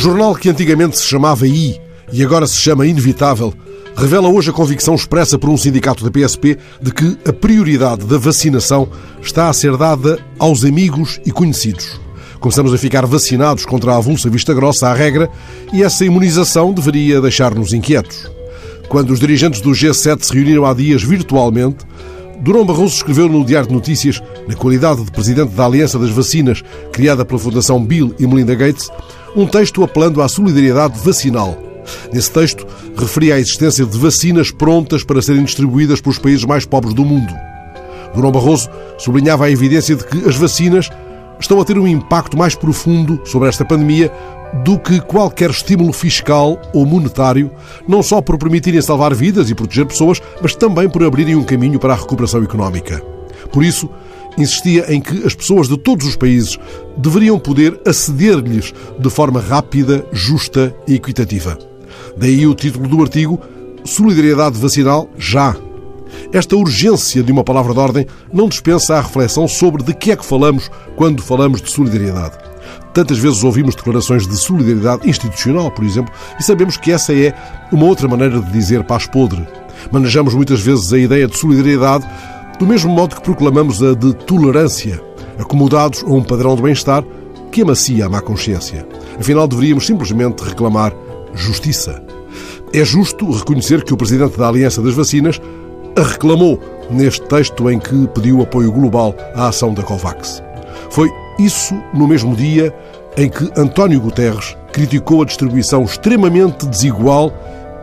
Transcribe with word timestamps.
jornal 0.00 0.34
que 0.34 0.48
antigamente 0.48 0.98
se 0.98 1.04
chamava 1.04 1.46
I 1.46 1.78
e 2.10 2.24
agora 2.24 2.46
se 2.46 2.56
chama 2.56 2.86
Inevitável 2.86 3.52
revela 3.94 4.30
hoje 4.30 4.48
a 4.48 4.52
convicção 4.52 4.94
expressa 4.94 5.38
por 5.38 5.50
um 5.50 5.58
sindicato 5.58 6.02
da 6.02 6.10
PSP 6.10 6.56
de 6.80 6.90
que 6.90 7.18
a 7.28 7.32
prioridade 7.34 8.06
da 8.06 8.16
vacinação 8.16 8.88
está 9.20 9.50
a 9.50 9.52
ser 9.52 9.76
dada 9.76 10.18
aos 10.38 10.64
amigos 10.64 11.20
e 11.26 11.30
conhecidos. 11.30 12.00
Começamos 12.40 12.72
a 12.72 12.78
ficar 12.78 13.04
vacinados 13.04 13.66
contra 13.66 13.92
a 13.92 13.98
avulsa 13.98 14.30
vista 14.30 14.54
grossa 14.54 14.88
à 14.88 14.94
regra 14.94 15.28
e 15.70 15.82
essa 15.82 16.02
imunização 16.02 16.72
deveria 16.72 17.20
deixar-nos 17.20 17.74
inquietos. 17.74 18.30
Quando 18.88 19.10
os 19.10 19.20
dirigentes 19.20 19.60
do 19.60 19.72
G7 19.72 20.22
se 20.22 20.32
reuniram 20.32 20.64
há 20.64 20.72
dias 20.72 21.02
virtualmente, 21.02 21.84
Durão 22.40 22.64
Barroso 22.64 22.96
escreveu 22.96 23.28
no 23.28 23.44
Diário 23.44 23.68
de 23.68 23.74
Notícias, 23.74 24.22
na 24.48 24.54
qualidade 24.54 25.04
de 25.04 25.10
presidente 25.10 25.50
da 25.50 25.66
Aliança 25.66 25.98
das 25.98 26.08
Vacinas, 26.08 26.62
criada 26.90 27.22
pela 27.22 27.38
Fundação 27.38 27.84
Bill 27.84 28.14
e 28.18 28.26
Melinda 28.26 28.54
Gates, 28.54 28.90
um 29.36 29.46
texto 29.46 29.82
apelando 29.82 30.22
à 30.22 30.28
solidariedade 30.28 30.98
vacinal. 31.00 31.58
Nesse 32.12 32.30
texto, 32.30 32.66
referia 32.96 33.34
à 33.34 33.40
existência 33.40 33.84
de 33.84 33.98
vacinas 33.98 34.50
prontas 34.50 35.02
para 35.02 35.22
serem 35.22 35.44
distribuídas 35.44 36.00
pelos 36.00 36.18
países 36.18 36.44
mais 36.44 36.64
pobres 36.64 36.94
do 36.94 37.04
mundo. 37.04 37.32
Durão 38.14 38.32
Barroso 38.32 38.68
sublinhava 38.98 39.46
a 39.46 39.50
evidência 39.50 39.94
de 39.96 40.04
que 40.04 40.28
as 40.28 40.36
vacinas 40.36 40.90
estão 41.38 41.60
a 41.60 41.64
ter 41.64 41.78
um 41.78 41.86
impacto 41.86 42.36
mais 42.36 42.54
profundo 42.54 43.20
sobre 43.24 43.48
esta 43.48 43.64
pandemia 43.64 44.12
do 44.64 44.78
que 44.78 45.00
qualquer 45.00 45.50
estímulo 45.50 45.92
fiscal 45.92 46.60
ou 46.74 46.84
monetário, 46.84 47.50
não 47.86 48.02
só 48.02 48.20
por 48.20 48.36
permitirem 48.36 48.82
salvar 48.82 49.14
vidas 49.14 49.48
e 49.48 49.54
proteger 49.54 49.86
pessoas, 49.86 50.20
mas 50.42 50.54
também 50.54 50.88
por 50.88 51.04
abrirem 51.04 51.36
um 51.36 51.44
caminho 51.44 51.78
para 51.78 51.94
a 51.94 51.96
recuperação 51.96 52.42
económica. 52.42 53.00
Por 53.52 53.64
isso, 53.64 53.88
insistia 54.38 54.92
em 54.92 55.00
que 55.00 55.24
as 55.26 55.34
pessoas 55.34 55.68
de 55.68 55.76
todos 55.76 56.06
os 56.06 56.16
países 56.16 56.58
deveriam 56.96 57.38
poder 57.38 57.80
aceder-lhes 57.86 58.72
de 58.98 59.10
forma 59.10 59.40
rápida, 59.40 60.04
justa 60.12 60.74
e 60.86 60.94
equitativa. 60.94 61.58
Daí 62.16 62.46
o 62.46 62.54
título 62.54 62.88
do 62.88 63.00
artigo 63.02 63.40
Solidariedade 63.84 64.58
Vacinal 64.58 65.08
Já. 65.18 65.56
Esta 66.32 66.56
urgência 66.56 67.22
de 67.22 67.32
uma 67.32 67.44
palavra 67.44 67.72
de 67.72 67.78
ordem 67.78 68.06
não 68.32 68.48
dispensa 68.48 68.96
a 68.96 69.00
reflexão 69.00 69.46
sobre 69.46 69.82
de 69.82 69.94
que 69.94 70.12
é 70.12 70.16
que 70.16 70.24
falamos 70.24 70.70
quando 70.96 71.22
falamos 71.22 71.60
de 71.62 71.70
solidariedade. 71.70 72.36
Tantas 72.92 73.18
vezes 73.18 73.44
ouvimos 73.44 73.74
declarações 73.74 74.26
de 74.26 74.36
solidariedade 74.36 75.08
institucional, 75.08 75.70
por 75.70 75.84
exemplo, 75.84 76.12
e 76.38 76.42
sabemos 76.42 76.76
que 76.76 76.90
essa 76.90 77.14
é 77.14 77.32
uma 77.70 77.86
outra 77.86 78.08
maneira 78.08 78.40
de 78.40 78.50
dizer 78.50 78.82
paz 78.84 79.06
podre. 79.06 79.46
Manejamos 79.92 80.34
muitas 80.34 80.60
vezes 80.60 80.92
a 80.92 80.98
ideia 80.98 81.26
de 81.26 81.38
solidariedade 81.38 82.06
do 82.60 82.66
mesmo 82.66 82.92
modo 82.92 83.16
que 83.16 83.22
proclamamos 83.22 83.82
a 83.82 83.94
de 83.94 84.12
tolerância, 84.14 85.02
acomodados 85.38 86.04
a 86.04 86.10
um 86.10 86.22
padrão 86.22 86.54
de 86.54 86.60
bem-estar 86.60 87.02
que 87.50 87.62
amacia 87.62 88.04
a 88.04 88.08
má 88.08 88.20
consciência. 88.20 88.86
Afinal, 89.18 89.48
deveríamos 89.48 89.86
simplesmente 89.86 90.44
reclamar 90.44 90.92
justiça. 91.32 92.02
É 92.74 92.84
justo 92.84 93.30
reconhecer 93.32 93.82
que 93.82 93.94
o 93.94 93.96
presidente 93.96 94.36
da 94.36 94.46
Aliança 94.46 94.82
das 94.82 94.92
Vacinas 94.92 95.40
a 95.96 96.02
reclamou 96.02 96.60
neste 96.90 97.22
texto 97.22 97.70
em 97.70 97.78
que 97.78 98.06
pediu 98.08 98.42
apoio 98.42 98.70
global 98.70 99.14
à 99.34 99.48
ação 99.48 99.72
da 99.72 99.82
COVAX. 99.82 100.42
Foi 100.90 101.08
isso 101.38 101.74
no 101.94 102.06
mesmo 102.06 102.36
dia 102.36 102.74
em 103.16 103.30
que 103.30 103.50
António 103.56 104.02
Guterres 104.02 104.54
criticou 104.70 105.22
a 105.22 105.24
distribuição 105.24 105.82
extremamente 105.84 106.66
desigual 106.66 107.32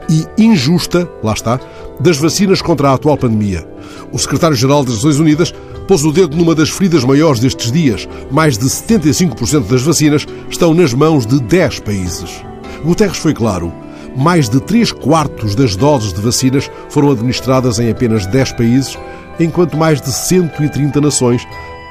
e 0.08 0.26
injusta, 0.38 1.10
lá 1.24 1.34
está, 1.34 1.60
das 2.00 2.18
vacinas 2.18 2.62
contra 2.62 2.90
a 2.90 2.94
atual 2.94 3.18
pandemia. 3.18 3.68
O 4.12 4.18
secretário-geral 4.18 4.84
das 4.84 4.96
Nações 4.96 5.20
Unidas 5.20 5.54
pôs 5.88 6.04
o 6.04 6.12
dedo 6.12 6.36
numa 6.36 6.54
das 6.54 6.70
feridas 6.70 7.04
maiores 7.04 7.40
destes 7.40 7.72
dias. 7.72 8.08
Mais 8.32 8.58
de 8.58 8.66
75% 8.66 9.68
das 9.68 9.82
vacinas 9.82 10.26
estão 10.50 10.74
nas 10.74 10.94
mãos 10.94 11.26
de 11.26 11.40
10 11.40 11.80
países. 11.80 12.44
Guterres 12.84 13.18
foi 13.18 13.34
claro. 13.34 13.74
Mais 14.16 14.50
de 14.50 14.60
3 14.60 14.92
quartos 14.92 15.56
das 15.56 15.76
doses 15.76 16.12
de 16.12 16.22
vacinas 16.22 16.70
foram 16.90 17.12
administradas 17.12 17.80
em 17.80 17.90
apenas 17.90 18.26
10 18.26 18.54
países, 18.54 18.98
enquanto 19.40 19.78
mais 19.78 20.02
de 20.02 20.12
130 20.12 21.00
nações 21.00 21.48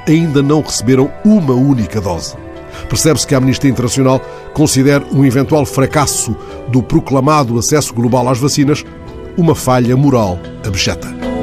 ainda 0.06 0.42
não 0.42 0.60
receberam 0.60 1.10
uma 1.24 1.54
única 1.54 2.00
dose. 2.00 2.34
Percebe-se 2.88 3.26
que 3.26 3.34
a 3.34 3.38
Amnistia 3.38 3.70
Internacional 3.70 4.20
considera 4.52 5.04
um 5.12 5.24
eventual 5.24 5.64
fracasso 5.64 6.36
do 6.68 6.82
proclamado 6.82 7.58
acesso 7.58 7.94
global 7.94 8.28
às 8.28 8.38
vacinas 8.38 8.84
uma 9.36 9.54
falha 9.54 9.96
moral 9.96 10.38
abjeta. 10.66 11.35